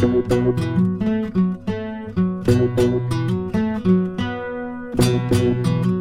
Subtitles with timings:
[0.00, 0.30] Thank
[5.32, 5.97] you.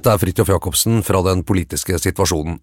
[0.00, 2.56] Dette er Fridtjof Jacobsen fra Den politiske situasjonen.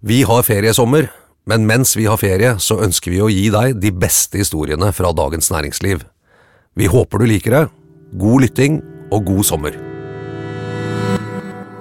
[0.00, 1.10] Vi har feriesommer,
[1.44, 5.12] men mens vi har ferie, så ønsker vi å gi deg de beste historiene fra
[5.12, 6.06] Dagens Næringsliv.
[6.76, 7.62] Vi håper du liker det.
[8.16, 8.78] God lytting
[9.12, 9.76] og god sommer.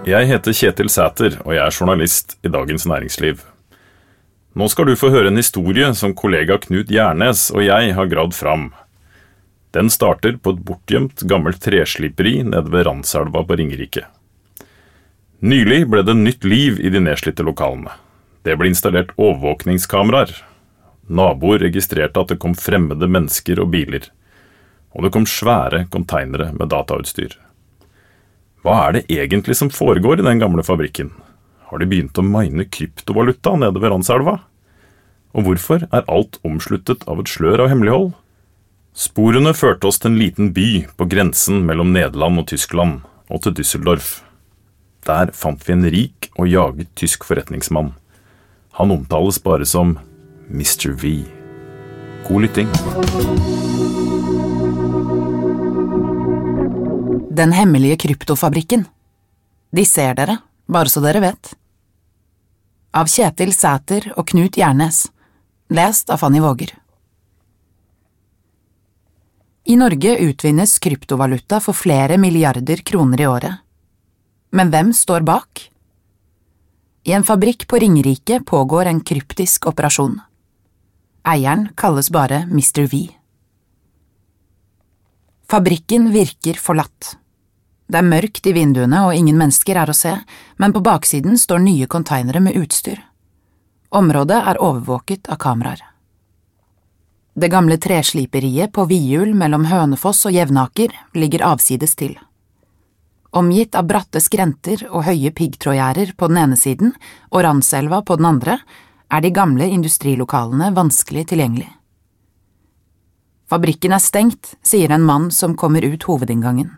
[0.05, 3.45] Jeg heter Kjetil Sæter, og jeg er journalist i Dagens Næringsliv.
[4.55, 8.35] Nå skal du få høre en historie som kollega Knut Gjernes og jeg har gravd
[8.35, 8.67] fram.
[9.75, 14.05] Den starter på et bortgjemt, gammelt tresliperi nede ved Randselva på Ringerike.
[15.39, 17.91] Nylig ble det nytt liv i de nedslitte lokalene.
[18.45, 20.31] Det ble installert overvåkningskameraer.
[21.11, 24.07] Naboer registrerte at det kom fremmede mennesker og biler.
[24.95, 27.35] Og det kom svære konteinere med datautstyr.
[28.63, 31.11] Hva er det egentlig som foregår i den gamle fabrikken?
[31.69, 34.39] Har de begynt å mine kryptovaluta nede ved Randselva?
[35.35, 38.13] Og hvorfor er alt omsluttet av et slør av hemmelighold?
[38.95, 43.57] Sporene førte oss til en liten by på grensen mellom Nederland og Tyskland, og til
[43.59, 44.24] Düsseldorf.
[45.05, 47.93] Der fant vi en rik og jaget tysk forretningsmann.
[48.79, 49.97] Han omtales bare som
[50.49, 50.95] Mr.
[50.97, 51.19] V.
[52.27, 52.71] God lytting.
[57.35, 58.87] Den hemmelige kryptofabrikken.
[59.71, 61.51] De ser dere, bare så dere vet.
[62.95, 65.03] Av Kjetil Sæter og Knut Gjernes.
[65.69, 66.71] Lest av Fanny Våger.
[69.65, 73.64] I Norge utvinnes kryptovaluta for flere milliarder kroner i året.
[74.51, 75.69] Men hvem står bak?
[77.05, 80.19] I en fabrikk på Ringerike pågår en kryptisk operasjon.
[81.25, 82.87] Eieren kalles bare Mr.
[82.89, 83.07] V.
[85.49, 87.15] Fabrikken virker forlatt.
[87.85, 90.15] Det er mørkt i vinduene og ingen mennesker er å se,
[90.57, 92.97] men på baksiden står nye konteinere med utstyr.
[93.93, 95.83] Området er overvåket av kameraer.
[97.35, 102.15] Det gamle tresliperiet på Vihjul mellom Hønefoss og Jevnaker ligger avsides til.
[103.35, 106.93] Omgitt av bratte skrenter og høye piggtrådgjerder på den ene siden
[107.33, 108.61] og Randselva på den andre,
[109.11, 111.67] er de gamle industrilokalene vanskelig tilgjengelig.
[113.51, 116.71] Fabrikken er stengt, sier en mann som kommer ut hovedinngangen.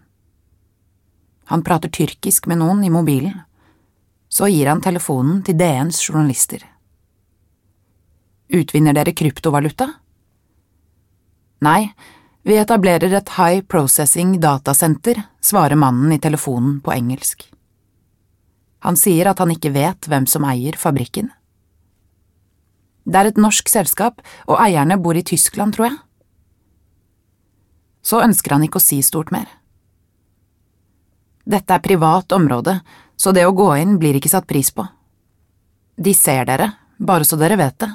[1.48, 3.38] Han prater tyrkisk med noen i mobilen.
[4.28, 6.66] Så gir han telefonen til DNs journalister.
[8.52, 9.88] Utvinner dere kryptovaluta?
[11.64, 11.94] Nei,
[12.48, 17.42] vi etablerer et High Processing Datasenter, svarer mannen i telefonen på engelsk.
[18.88, 21.28] Han sier at han ikke vet hvem som eier fabrikken.
[23.04, 25.98] Det er et norsk selskap, og eierne bor i Tyskland, tror jeg.
[28.08, 29.50] Så ønsker han ikke å si stort mer.
[31.44, 32.78] Dette er privat område,
[33.20, 34.86] så det å gå inn blir ikke satt pris på.
[36.00, 37.92] De ser dere, bare så dere vet det.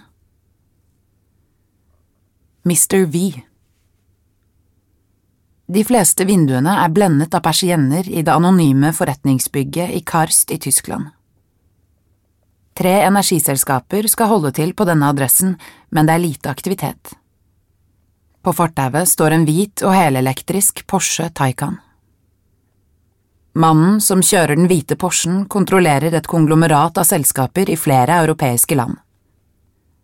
[2.68, 3.06] Mr.
[3.08, 3.24] V
[5.72, 11.06] De fleste vinduene er blendet av persienner i det anonyme forretningsbygget i Karst i Tyskland.
[12.76, 15.54] Tre energiselskaper skal holde til på denne adressen,
[15.88, 17.14] men det er lite aktivitet.
[18.42, 21.78] På fortauet står en hvit og helelektrisk Porsche Taycan.
[23.52, 28.98] Mannen som kjører den hvite Porschen, kontrollerer et konglomerat av selskaper i flere europeiske land.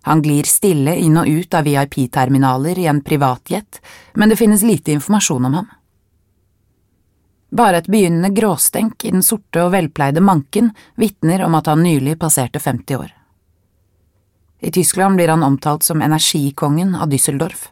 [0.03, 3.81] Han glir stille inn og ut av VIP-terminaler i en privatjet,
[4.15, 5.69] men det finnes lite informasjon om ham.
[7.51, 12.19] Bare et begynnende gråstenk i den sorte og velpleide manken vitner om at han nylig
[12.21, 13.13] passerte 50 år.
[14.61, 17.69] I Tyskland blir han omtalt som energikongen av Düsseldorf.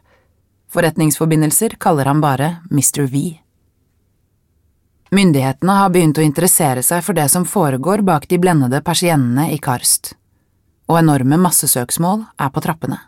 [0.71, 3.05] Forretningsforbindelser kaller han bare Mr.
[3.11, 3.39] V.
[5.11, 9.59] Myndighetene har begynt å interessere seg for det som foregår bak de blendede persiennene i
[9.63, 10.15] Karst,
[10.87, 12.99] og enorme massesøksmål er på trappene.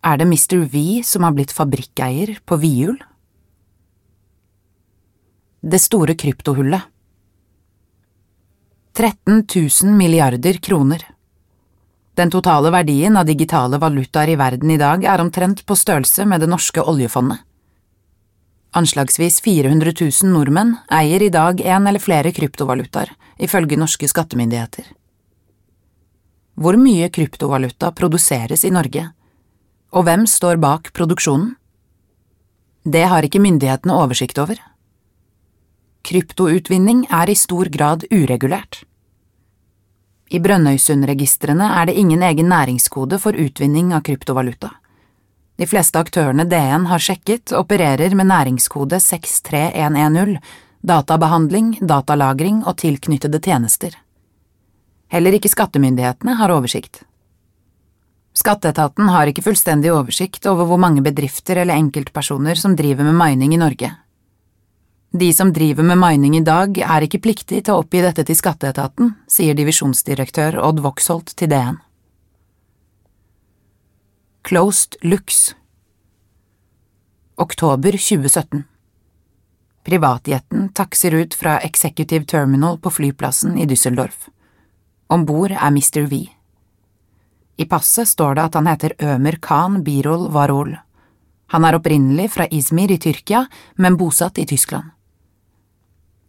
[0.00, 0.62] Er det Mr.
[0.72, 2.96] V som har blitt fabrikkeier på Vihjul?
[5.60, 6.86] Det store kryptohullet
[8.96, 11.04] 13 000 milliarder kroner.
[12.14, 16.42] Den totale verdien av digitale valutaer i verden i dag er omtrent på størrelse med
[16.42, 17.38] det norske oljefondet.
[18.76, 24.84] Anslagsvis 400 000 nordmenn eier i dag en eller flere kryptovalutaer, ifølge norske skattemyndigheter.
[26.60, 29.06] Hvor mye kryptovaluta produseres i Norge,
[29.96, 31.54] og hvem står bak produksjonen?
[32.84, 34.60] Det har ikke myndighetene oversikt over.
[36.04, 38.82] Kryptoutvinning er i stor grad uregulert.
[40.30, 44.70] I Brønnøysundregistrene er det ingen egen næringskode for utvinning av kryptovaluta.
[45.56, 50.36] De fleste aktørene DN har sjekket, opererer med næringskode 63110,
[50.84, 53.96] databehandling, datalagring og tilknyttede tjenester.
[55.10, 57.02] Heller ikke skattemyndighetene har oversikt.
[58.36, 63.56] Skatteetaten har ikke fullstendig oversikt over hvor mange bedrifter eller enkeltpersoner som driver med mining
[63.56, 63.90] i Norge.
[65.10, 68.38] De som driver med mining i dag, er ikke pliktig til å oppgi dette til
[68.38, 71.80] skatteetaten, sier divisjonsdirektør Odd Voxholt til DN.
[74.46, 75.56] Closed Lux
[77.36, 78.62] Oktober 2017
[79.82, 84.28] Privatjeten takser ut fra Executive Terminal på flyplassen i Düsseldorf.
[85.10, 86.06] Om bord er Mr.
[86.06, 86.22] V.
[87.58, 90.76] I passet står det at han heter Ömer Khan Birol Varol.
[91.50, 93.42] Han er opprinnelig fra Izmir i Tyrkia,
[93.74, 94.92] men bosatt i Tyskland.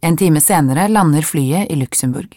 [0.02, 2.34] En time senere lander flyet i Luxembourg.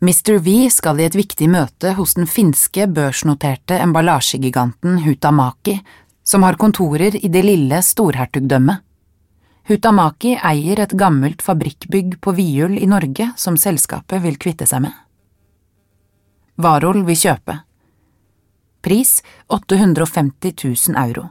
[0.00, 0.38] Mr.
[0.40, 5.74] V skal i et viktig møte hos den finske børsnoterte emballasjegiganten Hutamaki,
[6.24, 8.80] som har kontorer i det lille storhertugdømmet.
[9.68, 14.96] Hutamaki eier et gammelt fabrikkbygg på Vihjul i Norge som selskapet vil kvitte seg med.
[16.58, 17.60] Varol vil kjøpe.
[18.82, 20.54] Pris 850
[20.88, 21.28] 000 euro.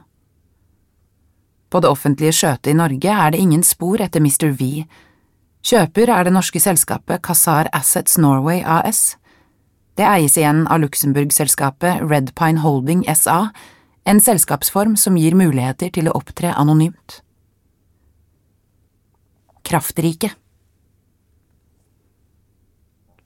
[1.68, 4.50] På det offentlige skjøtet i Norge er det ingen spor etter Mr.
[4.56, 4.86] V,
[5.68, 9.18] Kjøper er det norske selskapet Kazar Assets Norway AS.
[9.98, 13.50] Det eies igjen av Luxembourg-selskapet Redpine Holding SA,
[14.08, 17.18] en selskapsform som gir muligheter til å opptre anonymt.
[19.66, 20.30] Kraftrike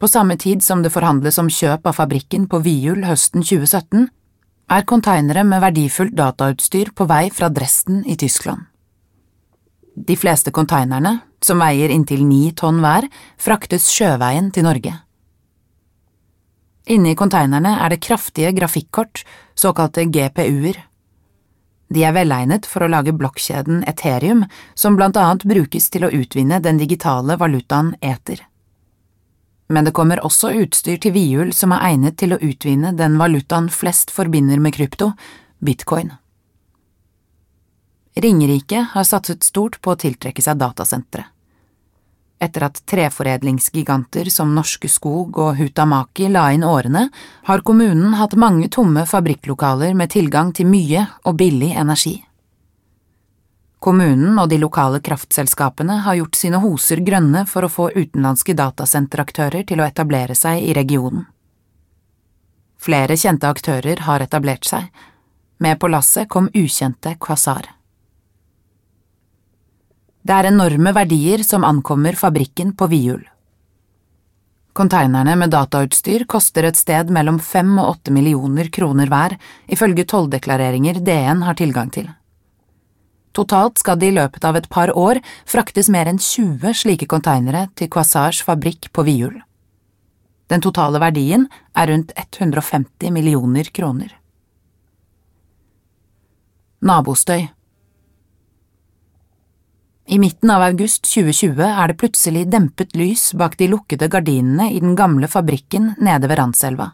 [0.02, 4.08] På samme tid som det forhandles om kjøp av fabrikken på Vihjul høsten 2017,
[4.74, 8.64] er konteinere med verdifullt datautstyr på vei fra Dresden i Tyskland.
[9.94, 13.06] De fleste konteinerne, som veier inntil ni tonn hver,
[13.38, 14.96] fraktes sjøveien til Norge.
[16.90, 19.22] Inne i konteinerne er det kraftige grafikkort,
[19.54, 20.82] såkalte GPU-er.
[21.94, 26.58] De er velegnet for å lage blokkjeden Ethereum, som blant annet brukes til å utvinne
[26.58, 28.48] den digitale valutaen Ether.
[29.72, 33.70] Men det kommer også utstyr til Vihjul som er egnet til å utvinne den valutaen
[33.72, 35.14] flest forbinder med krypto,
[35.64, 36.12] bitcoin.
[38.12, 41.24] Ringerike har satset stort på å tiltrekke seg datasentre.
[42.42, 47.06] Etter at treforedlingsgiganter som Norske Skog og Hutamaki la inn årene,
[47.48, 52.18] har kommunen hatt mange tomme fabrikklokaler med tilgang til mye og billig energi.
[53.82, 59.66] Kommunen og de lokale kraftselskapene har gjort sine hoser grønne for å få utenlandske datasenteraktører
[59.66, 61.24] til å etablere seg i regionen.
[62.82, 64.86] Flere kjente aktører har etablert seg.
[65.58, 67.66] Med på lasset kom ukjente Quasar.
[70.22, 73.26] Det er enorme verdier som ankommer fabrikken på Vihjul.
[74.78, 81.02] Konteinerne med datautstyr koster et sted mellom fem og åtte millioner kroner hver, ifølge tolldeklareringer
[81.02, 82.06] DN har tilgang til.
[83.32, 87.68] Totalt skal det i løpet av et par år fraktes mer enn 20 slike konteinere
[87.78, 89.38] til Quasars fabrikk på Vihjul.
[90.52, 94.12] Den totale verdien er rundt 150 millioner kroner.
[96.82, 97.48] Nabostøy
[100.12, 104.80] i midten av august 2020 er det plutselig dempet lys bak de lukkede gardinene i
[104.82, 106.90] den gamle fabrikken nede ved Randselva.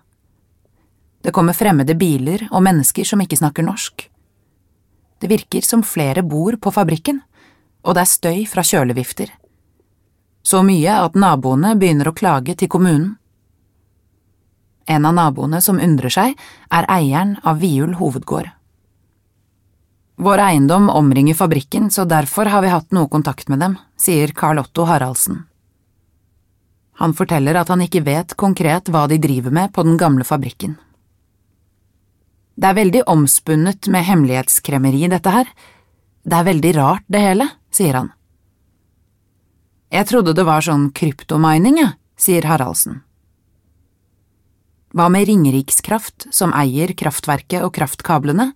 [1.25, 4.04] Det kommer fremmede biler og mennesker som ikke snakker norsk.
[5.18, 7.20] Det virker som flere bor på fabrikken,
[7.82, 9.30] og det er støy fra kjølevifter.
[10.48, 13.16] så mye at naboene begynner å klage til kommunen.
[14.88, 16.38] En av naboene som undrer seg,
[16.72, 18.48] er eieren av Viul hovedgård.
[20.16, 24.58] Vår eiendom omringer fabrikken, så derfor har vi hatt noe kontakt med dem, sier Carl
[24.58, 25.44] Otto Haraldsen.
[26.98, 30.78] Han forteller at han ikke vet konkret hva de driver med på den gamle fabrikken.
[32.58, 35.50] Det er veldig omspunnet med hemmelighetskremmeri, dette her.
[36.26, 38.08] Det er veldig rart, det hele, sier han.
[39.94, 43.04] Jeg trodde det var sånn kryptomining, jeg, sier Haraldsen.
[44.90, 48.50] Hva med Ringerikskraft, som eier kraftverket og kraftkablene,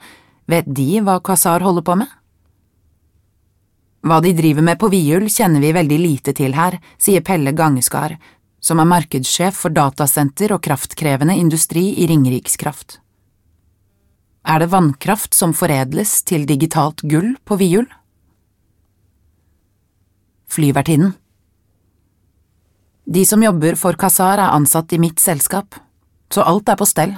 [0.50, 2.10] vet de hva Quasar holder på med?
[4.02, 8.16] Hva de driver med på Viul kjenner vi veldig lite til her, sier Pelle Gangeskar,
[8.58, 12.98] som er markedssjef for datasenter og kraftkrevende industri i Ringerikskraft.
[14.42, 17.86] Er det vannkraft som foredles til digitalt gull på Viul?
[20.50, 21.14] Flyvertinnen
[23.06, 25.78] De som jobber for Kasar er ansatt i mitt selskap,
[26.32, 27.14] så alt er på stell.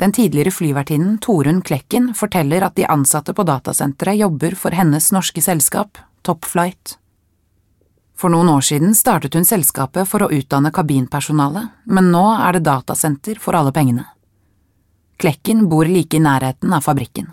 [0.00, 5.42] Den tidligere flyvertinnen Torunn Klekken forteller at de ansatte på datasenteret jobber for hennes norske
[5.44, 6.96] selskap, Topflight.
[8.16, 12.66] For noen år siden startet hun selskapet for å utdanne kabinpersonale, men nå er det
[12.68, 14.06] datasenter for alle pengene.
[15.20, 17.26] Klekken bor like i nærheten av fabrikken.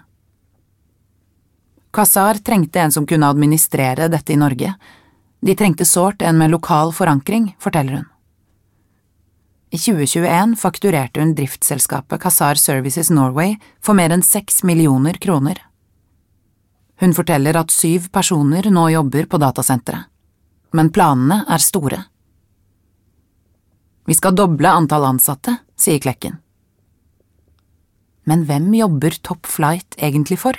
[1.95, 4.73] Kazar trengte en som kunne administrere dette i Norge.
[5.39, 8.09] De trengte sårt en med lokal forankring, forteller hun.
[9.71, 15.61] I 2021 fakturerte hun driftsselskapet Kazar Services Norway for mer enn seks millioner kroner.
[16.99, 20.07] Hun forteller at syv personer nå jobber på datasenteret,
[20.75, 22.01] men planene er store.
[24.07, 26.39] Vi skal doble antall ansatte, sier Klekken.
[28.27, 30.57] Men hvem jobber Top Flight egentlig for?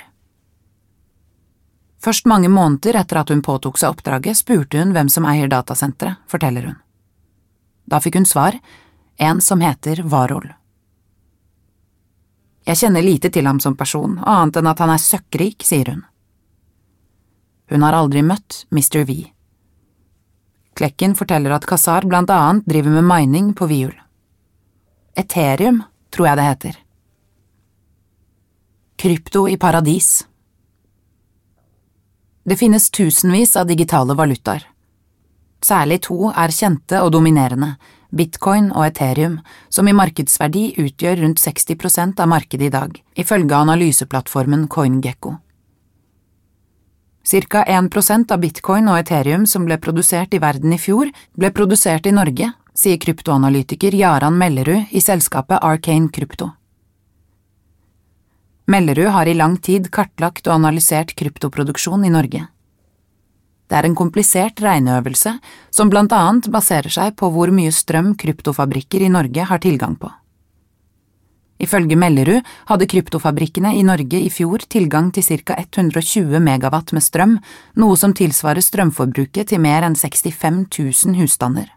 [1.99, 6.21] Først mange måneder etter at hun påtok seg oppdraget, spurte hun hvem som eier datasenteret,
[6.31, 6.77] forteller hun.
[7.89, 8.57] Da fikk hun svar,
[9.19, 10.47] en som heter Warhol.
[12.69, 16.03] Jeg kjenner lite til ham som person, annet enn at han er søkkrik, sier hun.
[17.69, 19.03] Hun har aldri møtt Mr.
[19.05, 19.21] V.
[20.79, 23.93] Klekken forteller at Kazar blant annet driver med mining på Viul.
[25.17, 26.77] Eterium, tror jeg det heter.
[29.01, 30.27] Krypto i paradis
[32.43, 34.65] Det finnes tusenvis av digitale valutaer.
[35.63, 37.69] Særlig to er kjente og dominerende,
[38.11, 39.37] bitcoin og ethereum,
[39.71, 45.37] som i markedsverdi utgjør rundt 60% av markedet i dag, ifølge analyseplattformen CoinGecko.
[47.23, 51.07] Cirka 1% av bitcoin og ethereum som ble produsert i verden i fjor,
[51.39, 56.57] ble produsert i Norge, sier kryptoanalytiker Jaran Mellerud i selskapet Arcane Krypto.
[58.69, 62.43] Mellerud har i lang tid kartlagt og analysert kryptoproduksjon i Norge.
[63.69, 65.31] Det er en komplisert regneøvelse
[65.73, 70.11] som blant annet baserer seg på hvor mye strøm kryptofabrikker i Norge har tilgang på.
[71.59, 77.35] Ifølge Mellerud hadde kryptofabrikkene i Norge i fjor tilgang til ca 120 megawatt med strøm,
[77.75, 81.73] noe som tilsvarer strømforbruket til mer enn 65 000 husstander.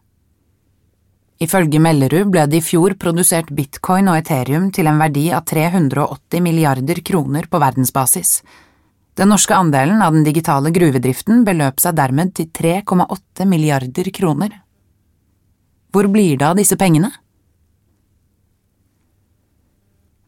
[1.42, 6.44] Ifølge Mellerud ble det i fjor produsert bitcoin og ethereum til en verdi av 380
[6.44, 8.36] milliarder kroner på verdensbasis.
[9.18, 14.54] Den norske andelen av den digitale gruvedriften beløp seg dermed til 3,8 milliarder kroner.
[15.92, 17.10] Hvor blir det av disse pengene?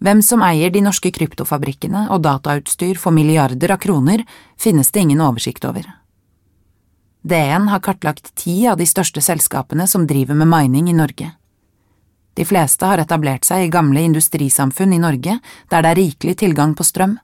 [0.05, 4.27] Hvem som eier de norske kryptofabrikkene og datautstyr for milliarder av kroner,
[4.61, 5.87] finnes det ingen oversikt over.
[7.25, 11.31] DN har kartlagt ti av de største selskapene som driver med mining i Norge.
[12.37, 15.39] De fleste har etablert seg i gamle industrisamfunn i Norge
[15.73, 17.17] der det er rikelig tilgang på strøm.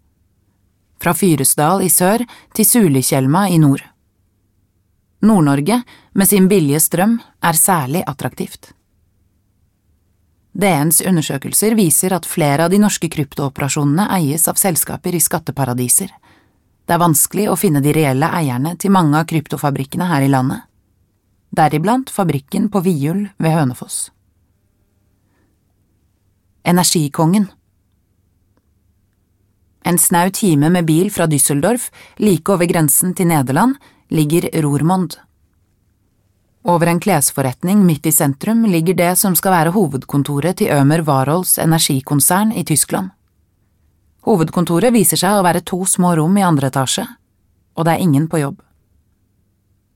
[1.00, 2.24] Fra Fyresdal i sør
[2.56, 3.84] til Sulitjelma i nord.
[5.20, 5.82] Nord-Norge,
[6.16, 8.72] med sin billige strøm, er særlig attraktivt.
[10.56, 16.08] DNs undersøkelser viser at flere av de norske kryptooperasjonene eies av selskaper i skatteparadiser.
[16.90, 20.64] Det er vanskelig å finne de reelle eierne til mange av kryptofabrikkene her i landet,
[21.54, 24.08] deriblant fabrikken på Viul ved Hønefoss.
[26.66, 27.46] Energikongen
[29.86, 33.78] En snau time med bil fra Düsseldorf, like over grensen til Nederland,
[34.10, 35.14] ligger Rormond.
[36.66, 41.54] Over en klesforretning midt i sentrum ligger det som skal være hovedkontoret til Ømer Warhols
[41.62, 43.14] energikonsern i Tyskland.
[44.28, 47.06] Hovedkontoret viser seg å være to små rom i andre etasje,
[47.76, 48.58] og det er ingen på jobb.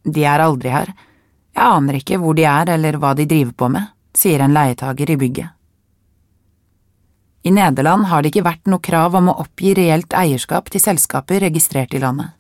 [0.04, 0.94] De er aldri her,
[1.54, 5.12] jeg aner ikke hvor de er eller hva de driver på med, sier en leietager
[5.14, 5.50] i bygget.
[7.44, 11.44] I Nederland har det ikke vært noe krav om å oppgi reelt eierskap til selskaper
[11.44, 12.32] registrert i landet.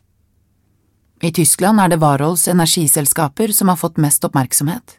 [1.22, 4.96] I Tyskland er det Warhols energiselskaper som har fått mest oppmerksomhet.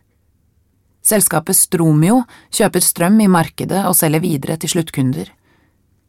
[1.05, 2.21] Selskapet Stromio
[2.53, 5.27] kjøper strøm i markedet og selger videre til sluttkunder.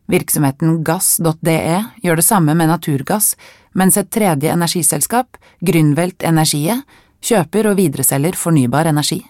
[0.07, 1.59] Virksomheten gass.de
[2.03, 3.35] gjør det samme med naturgass,
[3.75, 6.79] mens et tredje energiselskap, Grünwelt Energie,
[7.27, 9.25] kjøper og videreselger fornybar energi.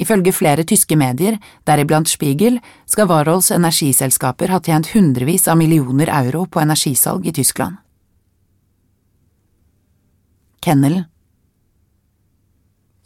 [0.00, 1.36] Ifølge flere tyske medier,
[1.68, 2.56] deriblant Spiegel,
[2.88, 7.76] skal Warhols energiselskaper ha tjent hundrevis av millioner euro på energisalg i Tyskland.
[10.64, 11.04] Kennelen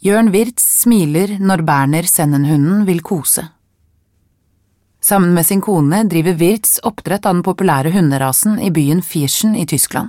[0.04, 3.46] Jørn Wirtz smiler når Berner Sennenhunden vil kose.
[5.04, 9.66] Sammen med sin kone driver Wirtz oppdrett av den populære hunderasen i byen Fierschen i
[9.68, 10.08] Tyskland.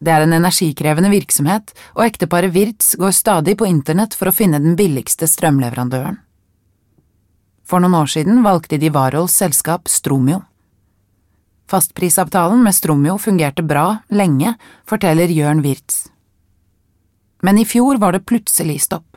[0.00, 4.62] Det er en energikrevende virksomhet, og ekteparet Wirtz går stadig på internett for å finne
[4.64, 6.16] den billigste strømleverandøren.
[7.68, 10.40] For noen år siden valgte de Warhols selskap Stromio.
[11.68, 14.56] Fastprisavtalen med Stromio fungerte bra lenge,
[14.88, 16.06] forteller Jørn Wirtz.
[17.44, 19.13] Men i fjor var det plutselig stopp.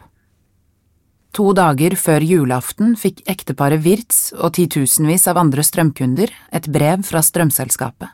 [1.36, 7.22] To dager før julaften fikk ekteparet Wirtz og titusenvis av andre strømkunder et brev fra
[7.26, 8.14] strømselskapet.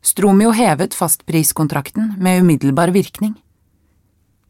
[0.00, 3.34] Stromio hevet fastpriskontrakten med umiddelbar virkning.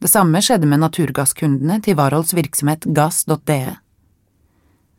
[0.01, 3.77] Det samme skjedde med naturgasskundene til Warhols virksomhet gass.de.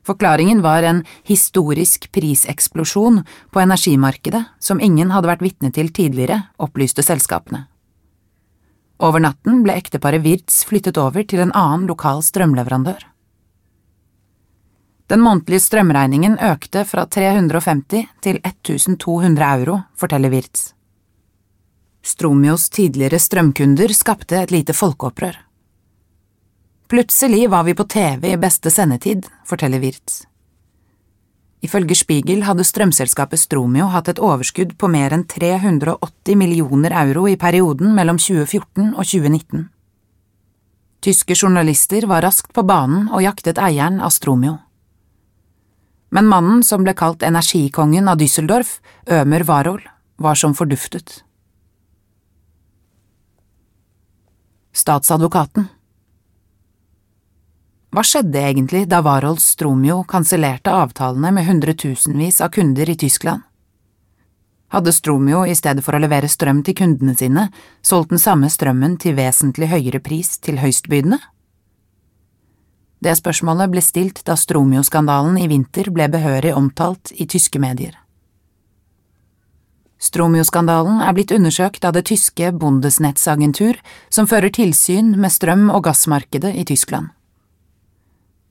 [0.06, 3.22] Forklaringen var en historisk priseksplosjon
[3.54, 7.68] på energimarkedet som ingen hadde vært vitne til tidligere, opplyste selskapene.
[9.01, 13.08] Over natten ble ekteparet Wirtz flyttet over til en annen lokal strømleverandør.
[15.10, 20.70] Den månedlige strømregningen økte fra 350 til 1200 euro, forteller Wirtz.
[22.01, 25.36] Stromios tidligere strømkunder skapte et lite folkeopprør.
[26.88, 30.24] Plutselig var vi på TV i beste sendetid, forteller Wirtz.
[31.62, 37.38] Ifølge Spiegel hadde strømselskapet Stromio hatt et overskudd på mer enn 380 millioner euro i
[37.38, 39.70] perioden mellom 2014 og 2019.
[41.01, 44.58] Tyske journalister var raskt på banen og jaktet eieren av Stromio
[46.12, 49.84] men mannen som ble kalt energikongen av Düsseldorf, Ømer Warhol,
[50.19, 51.21] var som forduftet.
[54.76, 55.69] Statsadvokaten
[57.91, 63.43] Hva skjedde egentlig da Warhols Stromio kansellerte avtalene med hundretusenvis av kunder i Tyskland?
[64.71, 67.49] Hadde Stromio i stedet for å levere strøm til kundene sine,
[67.84, 71.19] solgt den samme strømmen til vesentlig høyere pris til høystbydende?
[73.04, 77.97] Det spørsmålet ble stilt da Stromio-skandalen i vinter ble behørig omtalt i tyske medier.
[79.99, 86.56] Stromio-skandalen er blitt undersøkt av det tyske Bundesnetzagentur, som fører tilsyn med strøm- og gassmarkedet
[86.56, 87.12] i Tyskland.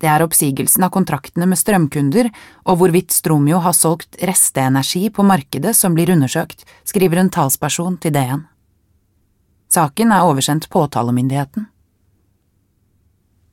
[0.00, 2.30] Det er oppsigelsen av kontraktene med strømkunder
[2.64, 8.14] og hvorvidt Stromio har solgt resteenergi på markedet som blir undersøkt, skriver en talsperson til
[8.16, 8.46] DN.
[9.70, 11.68] Saken er oversendt påtalemyndigheten.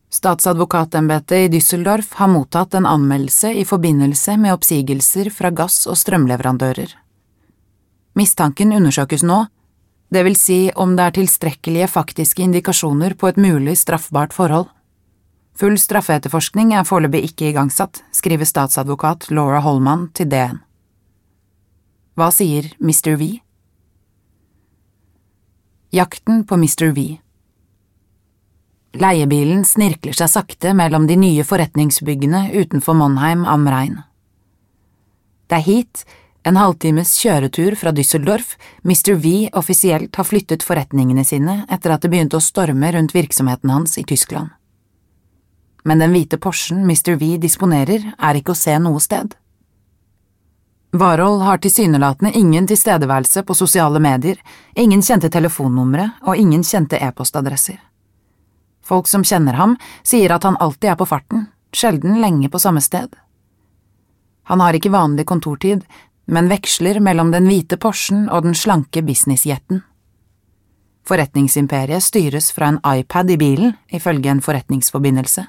[0.07, 6.95] Statsadvokatembetet i Düsseldorf har mottatt en anmeldelse i forbindelse med oppsigelser fra gass- og strømleverandører.
[8.15, 9.43] Mistanken undersøkes nå,
[10.09, 14.71] det vil si om det er tilstrekkelige faktiske indikasjoner på et mulig straffbart forhold.
[15.57, 20.59] Full straffeetterforskning er foreløpig ikke igangsatt, skriver statsadvokat Laura Holman til DN.
[22.17, 23.15] Hva sier Mr.
[23.17, 23.29] V?
[25.93, 26.91] Jakten på Mr.
[26.93, 27.07] V
[28.97, 33.99] Leiebilen snirkler seg sakte mellom de nye forretningsbyggene utenfor Monheim am Rhein.
[35.47, 36.03] Det er hit,
[36.45, 39.13] en halvtimes kjøretur fra Düsseldorf, Mr.
[39.21, 43.97] V offisielt har flyttet forretningene sine etter at det begynte å storme rundt virksomheten hans
[44.01, 44.56] i Tyskland.
[45.83, 47.15] Men den hvite Porschen Mr.
[47.19, 49.35] V disponerer, er ikke å se noe sted.
[50.97, 54.39] Warhol har tilsynelatende ingen tilstedeværelse på sosiale medier,
[54.75, 57.77] ingen kjente telefonnumre og ingen kjente e-postadresser.
[58.87, 62.81] Folk som kjenner ham, sier at han alltid er på farten, sjelden lenge på samme
[62.81, 63.11] sted.
[64.47, 65.83] Han har ikke vanlig kontortid,
[66.25, 69.83] men veksler mellom den hvite Porschen og den slanke businessjeten.
[71.07, 75.43] Forretningsimperiet styres fra en iPad i bilen, ifølge en forretningsforbindelse.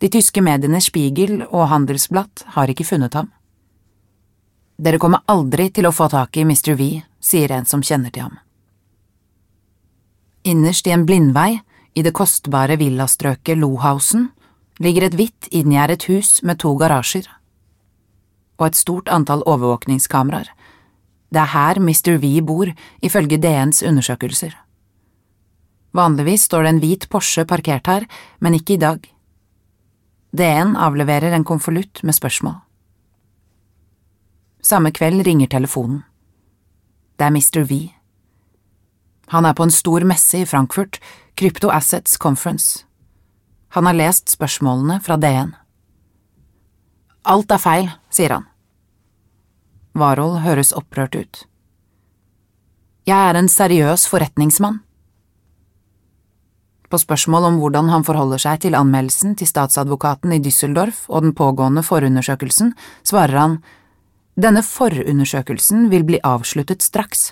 [0.00, 3.28] De tyske mediene Spiegel og Handelsblatt har ikke funnet ham.
[4.80, 6.72] Dere kommer aldri til å få tak i Mr.
[6.78, 8.38] V, sier en som kjenner til ham.
[10.48, 11.60] Innerst i en blindvei
[11.92, 14.30] i det kostbare villastrøket Lohausen
[14.80, 17.28] ligger et hvitt inngjerdet hus med to garasjer.
[18.56, 20.48] Og et stort antall overvåkningskameraer.
[21.30, 22.16] Det er her Mr.
[22.18, 22.72] V bor,
[23.04, 24.56] ifølge DNs undersøkelser.
[25.92, 28.06] Vanligvis står det en hvit Porsche parkert her,
[28.40, 29.04] men ikke i dag.
[30.30, 32.60] DN avleverer en konvolutt med spørsmål.
[34.62, 36.04] Samme kveld ringer telefonen.
[37.18, 37.64] Det er Mr.
[37.66, 37.80] V.
[39.34, 41.00] Han er på en stor messe i Frankfurt,
[41.38, 42.84] Crypto Assets Conference.
[43.74, 45.54] Han har lest spørsmålene fra DN.
[47.24, 48.46] Alt er feil, sier han.
[49.94, 51.44] Warhol høres opprørt ut.
[53.06, 54.80] Jeg er en seriøs forretningsmann.
[56.90, 61.34] På spørsmål om hvordan han forholder seg til anmeldelsen til statsadvokaten i Düsseldorf og den
[61.38, 62.74] pågående forundersøkelsen,
[63.06, 63.60] svarer han
[64.40, 67.30] denne forundersøkelsen vil bli avsluttet straks.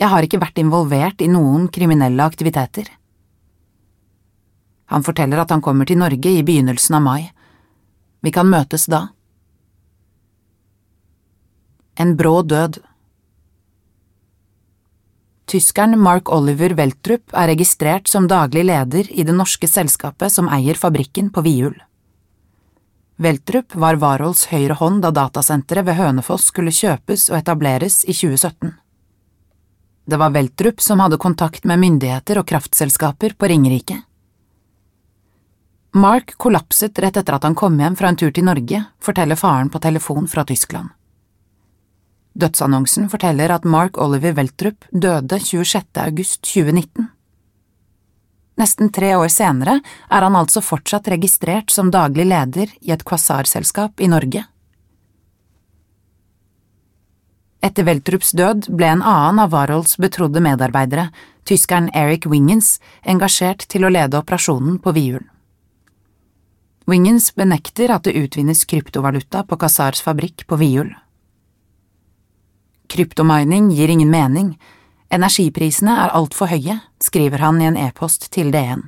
[0.00, 2.88] Jeg har ikke vært involvert i noen kriminelle aktiviteter.
[4.92, 7.22] Han forteller at han kommer til Norge i begynnelsen av mai.
[8.22, 9.06] Vi kan møtes da.
[11.96, 12.82] En brå død.
[15.46, 20.74] Tyskeren Mark Oliver Weltrup er registrert som daglig leder i det norske selskapet som eier
[20.74, 21.76] fabrikken på Viul.
[23.22, 28.74] Weltrup var Warholls høyre hånd da datasenteret ved Hønefoss skulle kjøpes og etableres i 2017.
[30.06, 34.02] Det var Weltrup som hadde kontakt med myndigheter og kraftselskaper på Ringerike.
[35.94, 39.70] Mark kollapset rett etter at han kom hjem fra en tur til Norge, forteller faren
[39.70, 40.90] på telefon fra Tyskland.
[42.36, 45.84] Dødsannonsen forteller at Mark Oliver Weltrup døde 26.
[46.02, 47.06] august 2019.
[48.60, 49.78] Nesten tre år senere
[50.10, 54.44] er han altså fortsatt registrert som daglig leder i et Quasar-selskap i Norge.
[57.64, 61.08] Etter Weltrups død ble en annen av Warhols betrodde medarbeidere,
[61.48, 65.24] tyskeren Eric Wingens, engasjert til å lede operasjonen på Viul.
[66.86, 70.92] Wingens benekter at det utvinnes kryptovaluta på Quasars fabrikk på Viul.
[72.88, 74.54] Kryptomining gir ingen mening,
[75.10, 78.86] energiprisene er altfor høye, skriver han i en e-post til DN.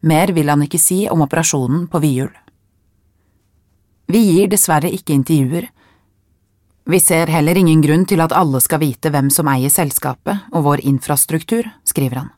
[0.00, 2.32] Mer vil han ikke si om operasjonen på Viul.
[4.10, 5.68] Vi gir dessverre ikke intervjuer.
[6.90, 10.64] Vi ser heller ingen grunn til at alle skal vite hvem som eier selskapet og
[10.66, 12.30] vår infrastruktur, skriver han.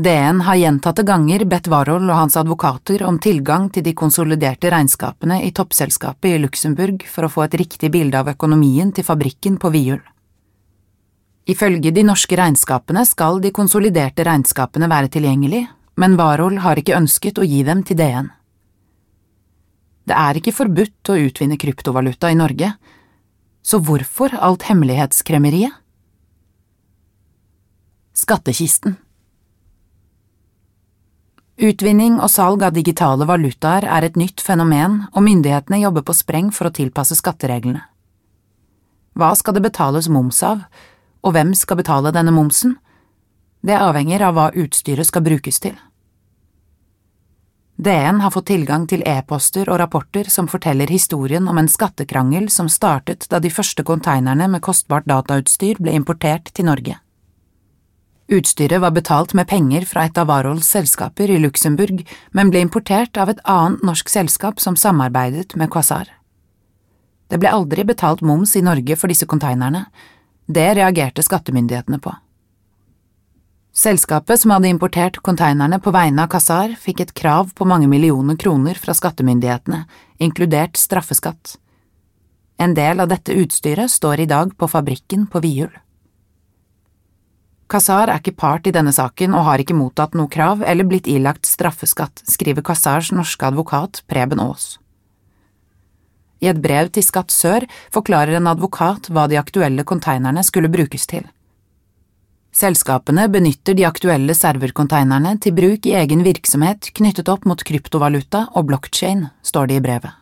[0.00, 5.40] DN har gjentatte ganger bedt Warhol og hans advokater om tilgang til de konsoliderte regnskapene
[5.44, 9.72] i toppselskapet i Luxembourg for å få et riktig bilde av økonomien til fabrikken på
[9.74, 10.00] Viul.
[11.50, 15.66] Ifølge de norske regnskapene skal de konsoliderte regnskapene være tilgjengelig,
[16.00, 18.30] men Warhol har ikke ønsket å gi dem til DN.
[20.08, 22.72] Det er ikke forbudt å utvinne kryptovaluta i Norge,
[23.60, 25.76] så hvorfor alt hemmelighetskremmeriet?
[28.16, 28.96] Skattkisten
[31.60, 36.48] Utvinning og salg av digitale valutaer er et nytt fenomen, og myndighetene jobber på spreng
[36.56, 37.82] for å tilpasse skattereglene.
[39.12, 40.62] Hva skal det betales moms av,
[41.20, 42.78] og hvem skal betale denne momsen?
[43.60, 45.76] Det avhenger av hva utstyret skal brukes til.
[47.76, 52.72] DN har fått tilgang til e-poster og rapporter som forteller historien om en skattekrangel som
[52.72, 56.96] startet da de første konteinerne med kostbart datautstyr ble importert til Norge.
[58.30, 63.18] Utstyret var betalt med penger fra et av Warhols selskaper i Luxembourg, men ble importert
[63.18, 66.06] av et annet norsk selskap som samarbeidet med Quasar.
[67.26, 69.88] Det ble aldri betalt moms i Norge for disse konteinerne.
[70.46, 72.14] Det reagerte skattemyndighetene på.
[73.74, 78.38] Selskapet som hadde importert konteinerne på vegne av Quasar, fikk et krav på mange millioner
[78.38, 79.84] kroner fra skattemyndighetene,
[80.22, 81.56] inkludert straffeskatt.
[82.62, 85.70] En del av dette utstyret står i dag på fabrikken på Viul.
[87.70, 91.06] Qasar er ikke part i denne saken og har ikke mottatt noe krav eller blitt
[91.06, 94.74] ilagt straffeskatt, skriver Kazars norske advokat Preben Aas.
[96.40, 101.06] I et brev til Skatt Sør forklarer en advokat hva de aktuelle konteinerne skulle brukes
[101.06, 101.28] til.
[102.50, 108.66] Selskapene benytter de aktuelle serverkonteinerne til bruk i egen virksomhet knyttet opp mot kryptovaluta og
[108.72, 110.19] blockchain, står det i brevet.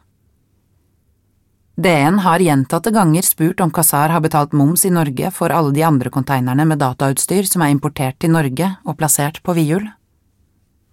[1.78, 5.84] DN har gjentatte ganger spurt om Kazar har betalt moms i Norge for alle de
[5.86, 9.86] andre konteinerne med datautstyr som er importert til Norge og plassert på Viul.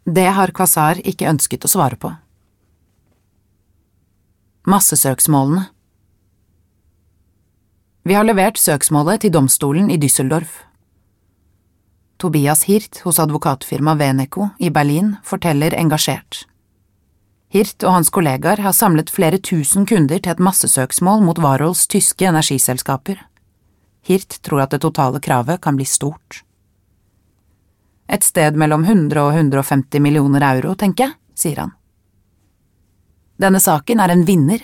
[0.06, 2.14] Det har Kazar ikke ønsket å svare på.
[4.70, 5.66] Massesøksmålene
[8.06, 10.62] Vi har levert søksmålet til domstolen i Düsseldorf.
[12.22, 16.46] Tobias Hirt hos advokatfirmaet Veneco i Berlin forteller engasjert.
[17.54, 22.26] Hirt og hans kollegaer har samlet flere tusen kunder til et massesøksmål mot Warhols tyske
[22.28, 23.22] energiselskaper.
[24.06, 26.44] Hirt tror at det totale kravet kan bli stort.
[28.08, 31.74] Et sted mellom 100 og 150 millioner euro, tenker jeg, sier han.
[33.42, 34.62] Denne saken er en vinner,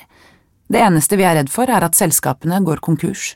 [0.72, 3.36] det eneste vi er redd for er at selskapene går konkurs.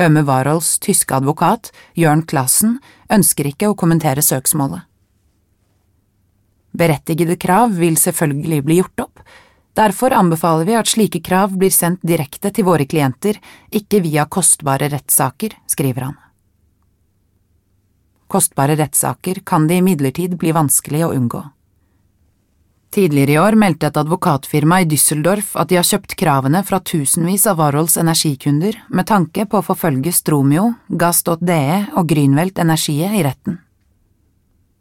[0.00, 2.78] Øme Warhols tyske advokat, Jørn Klassen,
[3.12, 4.88] ønsker ikke å kommentere søksmålet.
[6.74, 9.24] Berettigede krav vil selvfølgelig bli gjort opp,
[9.74, 13.40] Derfor anbefaler vi at slike krav blir sendt direkte til våre klienter,
[13.74, 16.20] ikke via kostbare rettssaker, skriver han.
[18.30, 21.42] Kostbare rettssaker kan det imidlertid bli vanskelig å unngå.
[22.94, 27.48] Tidligere i år meldte et advokatfirma i Düsseldorf at de har kjøpt kravene fra tusenvis
[27.50, 31.62] av Warhols energikunder med tanke på å forfølge Stromio, Gass.de
[31.98, 33.63] og Grünwelt Energie i retten.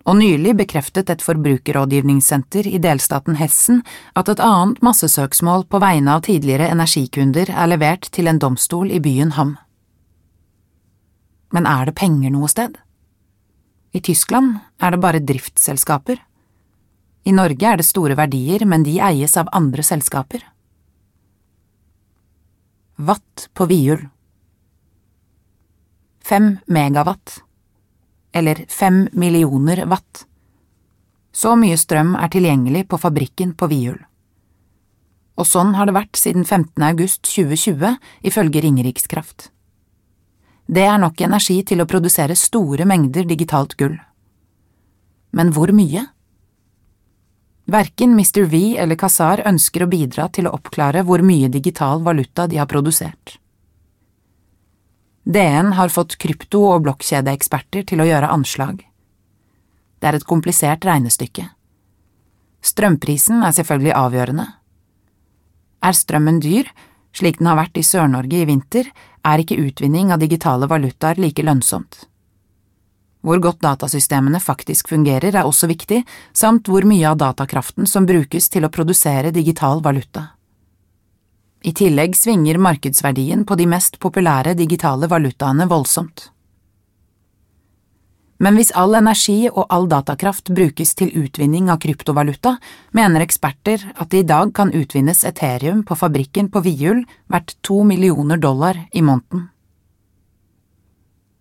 [0.04, 3.84] Og nylig bekreftet et forbrukerrådgivningssenter i delstaten Hessen
[4.20, 9.00] at et annet massesøksmål på vegne av tidligere energikunder er levert til en domstol i
[9.04, 9.56] byen Ham.
[11.56, 12.76] Men er det penger noe sted?
[13.94, 16.18] I Tyskland er det bare driftsselskaper.
[17.24, 20.42] I Norge er det store verdier, men de eies av andre selskaper.
[22.98, 24.04] Watt på vihjul
[26.24, 27.42] Fem megawatt,
[28.34, 30.26] eller fem millioner watt.
[31.34, 34.00] Så mye strøm er tilgjengelig på fabrikken på Vihul.
[35.34, 36.78] Og sånn har det vært siden 15.
[36.86, 39.50] august 2020, ifølge Ringerikskraft.
[40.70, 43.98] Det er nok energi til å produsere store mengder digitalt gull.
[45.34, 46.06] Men hvor mye?
[47.66, 48.46] Verken Mr.
[48.52, 52.70] V eller Kazar ønsker å bidra til å oppklare hvor mye digital valuta de har
[52.70, 53.40] produsert.
[55.24, 58.82] DN har fått krypto- og blokkjedeeksperter til å gjøre anslag.
[60.00, 61.46] Det er et komplisert regnestykke.
[62.64, 64.48] Strømprisen er selvfølgelig avgjørende.
[65.84, 66.68] Er strømmen dyr,
[67.16, 68.90] slik den har vært i Sør-Norge i vinter,
[69.24, 72.04] er ikke utvinning av digitale valutaer like lønnsomt.
[73.24, 76.02] Hvor godt datasystemene faktisk fungerer er også viktig,
[76.36, 80.33] samt hvor mye av datakraften som brukes til å produsere digital valuta.
[81.64, 86.28] I tillegg svinger markedsverdien på de mest populære digitale valutaene voldsomt.
[88.44, 92.58] Men hvis all energi og all datakraft brukes til utvinning av kryptovaluta,
[92.92, 97.80] mener eksperter at det i dag kan utvinnes Ethereum på fabrikken på Vihjul verdt to
[97.88, 99.48] millioner dollar i måneden.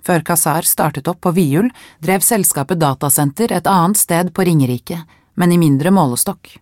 [0.06, 5.02] Før Kazar startet opp på Vihjul, drev selskapet datasenter et annet sted på Ringerike,
[5.35, 6.61] men i mindre målestokk.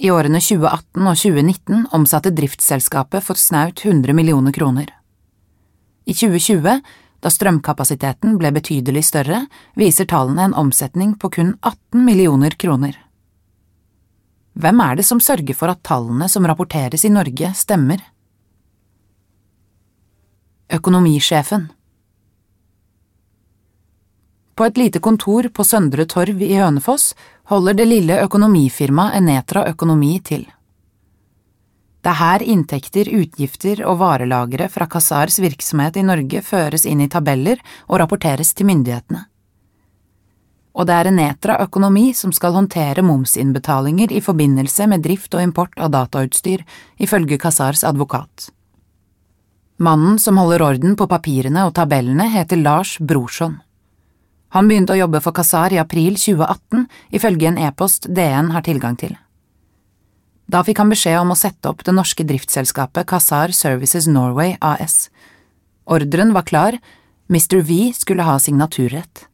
[0.00, 4.88] I årene 2018 og 2019 omsatte driftsselskapet for snaut 100 millioner kroner.
[6.08, 6.80] I 2020
[7.22, 9.44] da strømkapasiteten ble betydelig større,
[9.78, 12.96] viser tallene en omsetning på kun 18 millioner kroner.
[14.58, 18.02] Hvem er det som sørger for at tallene som rapporteres i Norge, stemmer?
[20.72, 21.70] Økonomisjefen
[24.62, 27.16] På et lite kontor på Søndre Torv i Hønefoss
[27.50, 30.44] holder det lille økonomifirmaet Enetra Økonomi til.
[31.98, 37.08] Det er her inntekter, utgifter og varelagre fra Qasars virksomhet i Norge føres inn i
[37.10, 39.24] tabeller og rapporteres til myndighetene.
[40.78, 45.74] Og det er Enetra Økonomi som skal håndtere momsinnbetalinger i forbindelse med drift og import
[45.74, 46.62] av datautstyr,
[47.02, 48.52] ifølge Qasars advokat.
[49.82, 53.58] Mannen som holder orden på papirene og tabellene, heter Lars Brorson.
[54.52, 56.86] Han begynte å jobbe for Qasar i april 2018,
[57.16, 59.14] ifølge en e-post DN har tilgang til.
[60.52, 65.06] Da fikk han beskjed om å sette opp det norske driftsselskapet Qasar Services Norway AS.
[65.88, 66.76] Ordren var klar,
[67.32, 67.62] Mr.
[67.64, 69.26] V skulle ha signaturrett.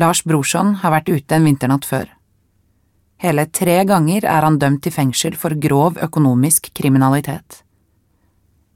[0.00, 2.08] Lars Brorson har vært ute en vinternatt før.
[3.20, 7.63] Hele tre ganger er han dømt til fengsel for grov økonomisk kriminalitet.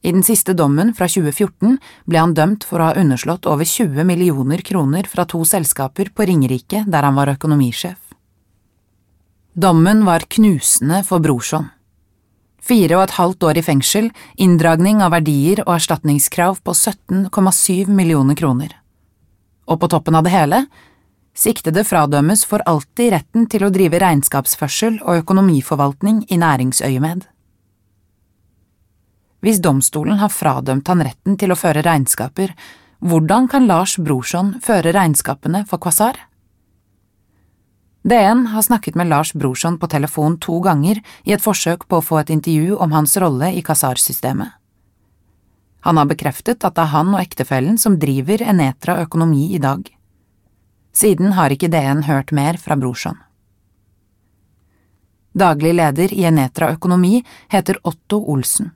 [0.09, 1.75] I den siste dommen, fra 2014,
[2.09, 6.25] ble han dømt for å ha underslått over 20 millioner kroner fra to selskaper på
[6.31, 7.99] Ringerike der han var økonomisjef.
[9.53, 11.69] Dommen var knusende for Brorson.
[12.65, 18.39] Fire og et halvt år i fengsel, inndragning av verdier og erstatningskrav på 17,7 millioner
[18.39, 18.79] kroner.
[19.69, 20.67] Og på toppen av det hele,
[21.37, 27.29] siktede fradømmes for alltid retten til å drive regnskapsførsel og økonomiforvaltning i næringsøyemed.
[29.45, 32.55] Hvis domstolen har fradømt han retten til å føre regnskaper,
[32.99, 36.17] hvordan kan Lars Brorson føre regnskapene for Quasar?
[38.09, 42.05] DN har snakket med Lars Brorson på telefon to ganger i et forsøk på å
[42.05, 44.55] få et intervju om hans rolle i Qasar-systemet.
[45.87, 49.85] Han har bekreftet at det er han og ektefellen som driver Enetra økonomi i dag.
[50.91, 53.21] Siden har ikke DN hørt mer fra Brorson.
[55.39, 57.21] Daglig leder i Enetra økonomi
[57.53, 58.73] heter Otto Olsen.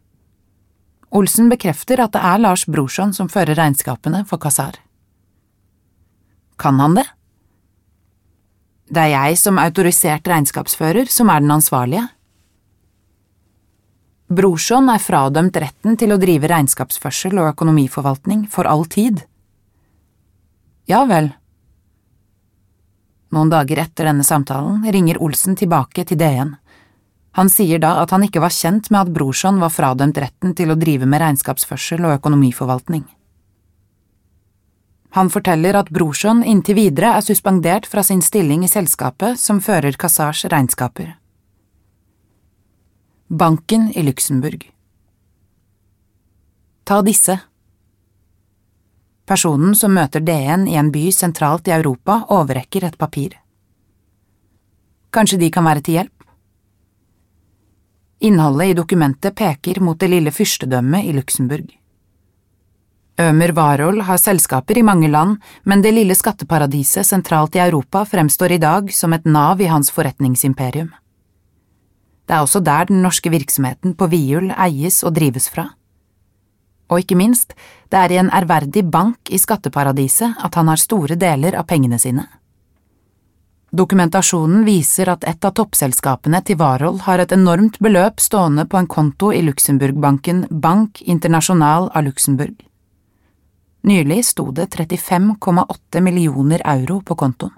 [1.12, 4.78] Olsen bekrefter at det er Lars Brorson som fører regnskapene for Qasar.
[6.56, 7.04] Kan han det?
[8.92, 12.06] Det er jeg som autorisert regnskapsfører som er den ansvarlige.
[14.32, 19.20] Brorson er fradømt retten til å drive regnskapsførsel og økonomiforvaltning for all tid.
[20.88, 21.28] Ja vel.
[23.32, 26.56] Noen dager etter denne samtalen ringer Olsen tilbake til DN.
[27.32, 30.72] Han sier da at han ikke var kjent med at Brorson var fradømt retten til
[30.72, 33.06] å drive med regnskapsførsel og økonomiforvaltning.
[35.16, 39.96] Han forteller at Brorson inntil videre er suspendert fra sin stilling i selskapet som fører
[40.00, 41.14] Kassars regnskaper.
[43.28, 44.68] Banken i Luxembourg
[46.84, 47.38] Ta disse.
[49.28, 53.36] Personen som møter DN i en by sentralt i Europa, overrekker et papir.
[55.14, 56.21] Kanskje de kan være til hjelp?
[58.22, 61.66] Innholdet i dokumentet peker mot det lille fyrstedømmet i Luxembourg.
[63.18, 68.54] Ømer Warhol har selskaper i mange land, men det lille skatteparadiset sentralt i Europa fremstår
[68.54, 70.92] i dag som et nav i hans forretningsimperium.
[72.26, 75.66] Det er også der den norske virksomheten på Viul eies og drives fra.
[76.88, 77.56] Og ikke minst,
[77.90, 81.98] det er i en ærverdig bank i skatteparadiset at han har store deler av pengene
[81.98, 82.28] sine.
[83.72, 88.88] Dokumentasjonen viser at et av toppselskapene til Warhol har et enormt beløp stående på en
[88.90, 92.52] konto i Luxembourgbanken Bank International av Luxembourg.
[93.88, 97.56] Nylig sto det 35,8 millioner euro på kontoen.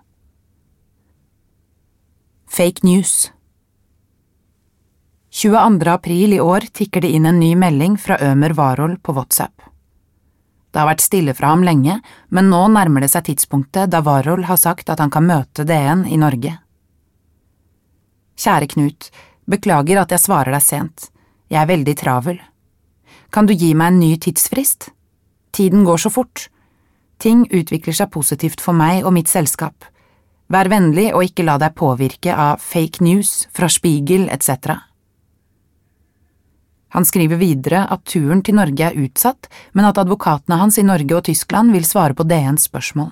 [2.46, 3.32] Fake news
[5.34, 5.90] 22.
[5.90, 9.73] april i år tikker det inn en ny melding fra Ømer Warhol på WhatsApp.
[10.74, 12.00] Det har vært stille fra ham lenge,
[12.34, 16.02] men nå nærmer det seg tidspunktet da Warhol har sagt at han kan møte DN
[16.10, 16.56] i Norge.
[18.34, 19.06] Kjære Knut,
[19.46, 21.12] beklager at jeg svarer deg sent,
[21.46, 22.40] jeg er veldig travel.
[23.30, 24.88] Kan du gi meg en ny tidsfrist?
[25.54, 26.48] Tiden går så fort.
[27.22, 29.86] Ting utvikler seg positivt for meg og mitt selskap.
[30.50, 34.74] Vær vennlig og ikke la deg påvirke av fake news fra Spiegel etc.
[36.94, 41.16] Han skriver videre at turen til Norge er utsatt, men at advokatene hans i Norge
[41.16, 43.10] og Tyskland vil svare på DNs spørsmål.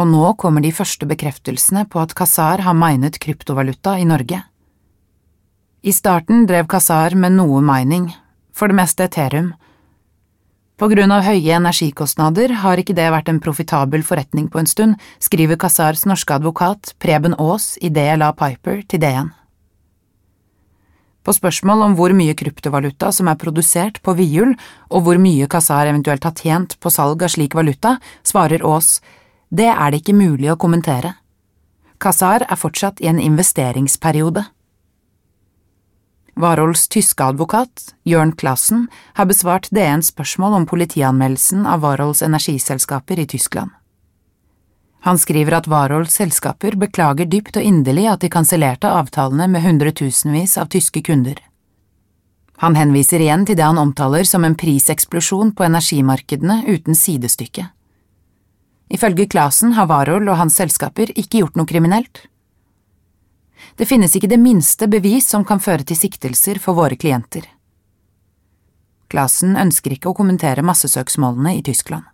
[0.00, 4.42] Og nå kommer de første bekreftelsene på at Kazar har minet kryptovaluta i Norge.
[5.82, 8.10] I starten drev Kazar med noe mining,
[8.52, 9.52] for det meste Ethereum.
[10.80, 14.96] På grunn av høye energikostnader har ikke det vært en profitabel forretning på en stund,
[15.20, 19.30] skriver Kazars norske advokat Preben Aas i DLA Piper til DN.
[21.22, 24.56] På spørsmål om hvor mye kryptovaluta som er produsert på Viul,
[24.90, 29.00] og hvor mye Qasar eventuelt har tjent på salg av slik valuta, svarer Aas
[29.52, 31.12] det er det ikke mulig å kommentere.
[32.00, 34.46] Qasar er fortsatt i en investeringsperiode.
[36.40, 38.86] Warholls tyske advokat, Jørn Klassen,
[39.20, 43.76] har besvart DNs spørsmål om politianmeldelsen av Warholls energiselskaper i Tyskland.
[45.02, 50.54] Han skriver at Warhols selskaper beklager dypt og inderlig at de kansellerte avtalene med hundretusenvis
[50.62, 51.40] av tyske kunder.
[52.62, 57.64] Han henviser igjen til det han omtaler som en priseksplosjon på energimarkedene uten sidestykke.
[58.94, 62.28] Ifølge Clasen har Warhol og hans selskaper ikke gjort noe kriminelt.
[63.74, 67.48] Det finnes ikke det minste bevis som kan føre til siktelser for våre klienter.
[69.10, 72.06] Clasen ønsker ikke å kommentere massesøksmålene i Tyskland.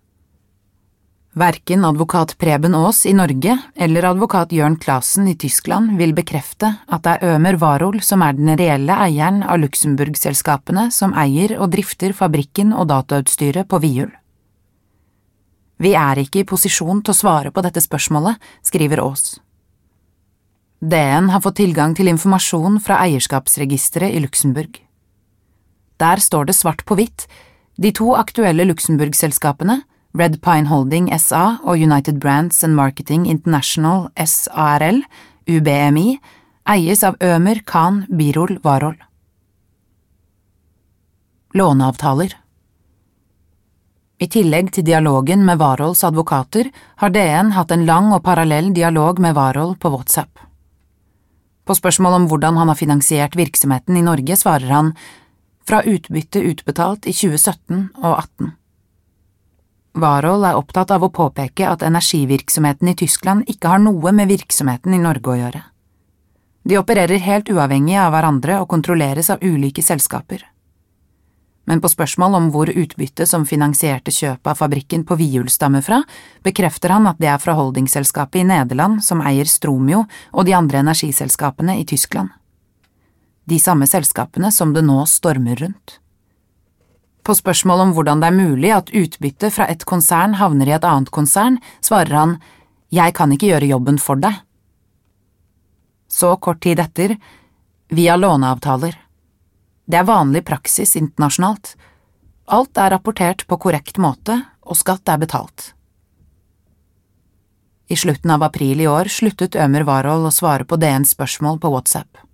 [1.37, 7.03] Verken advokat Preben Aas i Norge eller advokat Jørn Clasen i Tyskland vil bekrefte at
[7.05, 12.15] det er Ømer Warhol som er den reelle eieren av Luxembourg-selskapene som eier og drifter
[12.17, 14.09] fabrikken og datautstyret på Viul.
[15.79, 19.37] Vi er ikke i posisjon til å svare på dette spørsmålet, skriver Aas.
[20.81, 24.81] DN har fått tilgang til informasjon fra eierskapsregisteret i Luxembourg.
[25.99, 27.29] Der står det svart på hvitt,
[27.79, 29.83] de to aktuelle Luxembourg-selskapene,
[30.17, 35.03] Red Pine Holding SA og United Brands and Marketing International SARL,
[35.49, 36.19] UBMI,
[36.69, 38.97] eies av Ømer Khan Birol Warhol.
[41.57, 42.35] Låneavtaler
[44.19, 49.21] I tillegg til dialogen med Warhols advokater har DN hatt en lang og parallell dialog
[49.21, 50.33] med Warhol på WhatsApp.
[51.69, 54.95] På spørsmål om hvordan han har finansiert virksomheten i Norge, svarer han
[55.69, 58.58] fra utbytte utbetalt i 2017 og 2018.
[59.99, 64.95] Warhol er opptatt av å påpeke at energivirksomheten i Tyskland ikke har noe med virksomheten
[64.95, 65.63] i Norge å gjøre.
[66.69, 70.45] De opererer helt uavhengig av hverandre og kontrolleres av ulike selskaper.
[71.69, 76.01] Men på spørsmål om hvor utbyttet som finansierte kjøpet av fabrikken på Viul stammer fra,
[76.45, 80.81] bekrefter han at det er fra holdingselskapet i Nederland som eier Stromio og de andre
[80.81, 82.33] energiselskapene i Tyskland.
[83.49, 85.99] De samme selskapene som det nå stormer rundt.
[87.29, 90.85] På spørsmål om hvordan det er mulig at utbytte fra et konsern havner i et
[90.89, 92.31] annet konsern, svarer han
[92.89, 94.39] jeg kan ikke gjøre jobben for deg.
[96.09, 97.19] Så kort tid etter,
[97.93, 98.97] via låneavtaler.
[99.85, 101.75] Det er vanlig praksis internasjonalt.
[102.49, 105.75] Alt er rapportert på korrekt måte, og skatt er betalt.
[107.93, 111.75] I slutten av april i år sluttet Ømer Warhol å svare på DNs spørsmål på
[111.77, 112.25] WhatsApp.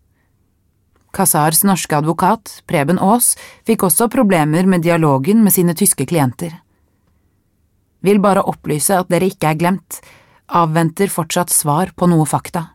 [1.14, 3.34] Khazars norske advokat, Preben Aas,
[3.66, 6.52] fikk også problemer med dialogen med sine tyske klienter.
[8.04, 10.00] Vil bare opplyse at dere ikke er glemt,
[10.48, 12.66] avventer fortsatt svar på noe fakta.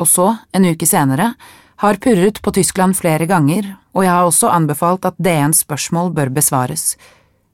[0.00, 1.34] Og så, en uke senere,
[1.82, 6.32] har purret på Tyskland flere ganger, og jeg har også anbefalt at DNs spørsmål bør
[6.34, 6.94] besvares.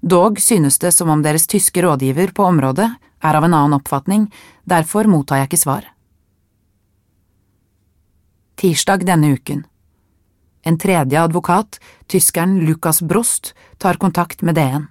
[0.01, 2.89] Dog synes det som om deres tyske rådgiver på området
[3.21, 4.29] er av en annen oppfatning,
[4.65, 5.89] derfor mottar jeg ikke svar.
[8.61, 9.63] Tirsdag denne uken.
[10.63, 14.87] En tredje advokat, tyskeren Lukas Brost, tar kontakt med DN.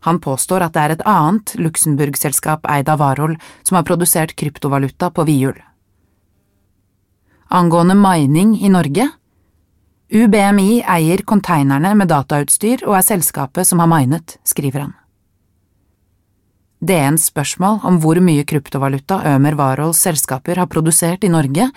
[0.00, 5.10] Han påstår at det er et annet Luxembourg-selskap eid av Warhol som har produsert kryptovaluta
[5.12, 5.58] på vihjul.
[7.52, 9.10] Angående mining i Norge?
[10.08, 14.96] UBMI eier konteinerne med datautstyr og er selskapet som har minet, skriver han.
[16.80, 21.68] DNs spørsmål om hvor mye kryptovaluta Ømer Warhols selskaper har produsert i Norge,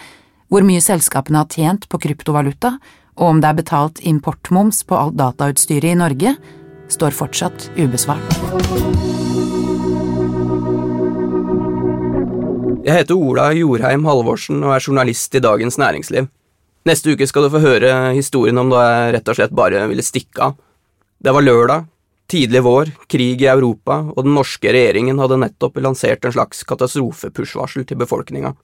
[0.52, 2.76] hvor mye selskapene har tjent på kryptovaluta,
[3.16, 6.34] og om det er betalt importmoms på alt datautstyret i Norge,
[6.92, 8.34] står fortsatt ubesvart.
[12.82, 16.28] Jeg heter Ola Jorheim Halvorsen og er journalist i Dagens Næringsliv.
[16.90, 20.04] Neste uke skal du få høre historien om da jeg rett og slett bare ville
[20.04, 20.58] stikke av.
[21.22, 21.86] Det var lørdag,
[22.32, 27.86] tidlig vår, krig i Europa, og den norske regjeringen hadde nettopp lansert en slags katastrofepush-varsel
[27.88, 28.56] til befolkninga.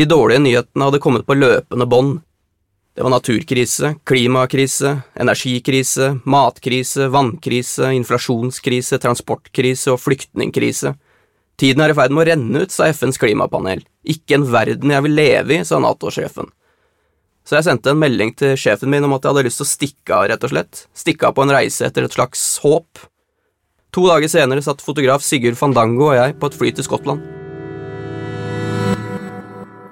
[0.00, 2.20] De dårlige nyhetene hadde kommet på løpende bånd.
[2.96, 10.94] Det var naturkrise, klimakrise, energikrise, matkrise, vannkrise, inflasjonskrise, transportkrise og flyktningkrise.
[11.60, 13.82] Tiden er i ferd med å renne ut, sa FNs klimapanel.
[14.08, 16.48] Ikke en verden jeg vil leve i, sa Nato-sjefen.
[17.44, 19.72] Så jeg sendte en melding til sjefen min om at jeg hadde lyst til å
[19.74, 20.86] stikke av, rett og slett.
[20.96, 23.04] Stikke av på en reise etter et slags håp.
[23.92, 27.39] To dager senere satt fotograf Sigurd Fandango og jeg på et fly til Skottland.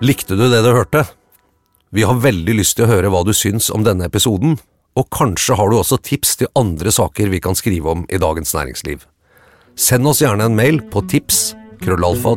[0.01, 1.05] Likte du det du hørte?
[1.91, 4.55] Vi har veldig lyst til å høre hva du syns om denne episoden,
[4.95, 8.55] og kanskje har du også tips til andre saker vi kan skrive om i Dagens
[8.55, 9.03] Næringsliv.
[9.75, 12.37] Send oss gjerne en mail på tips krøllalfa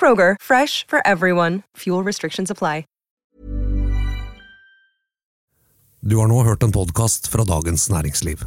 [0.00, 1.62] Kroger, fresh for everyone.
[1.76, 2.84] Fuel restrictions apply.
[6.02, 8.38] Du har nå hørt en podkast fra Dagens Næringsliv.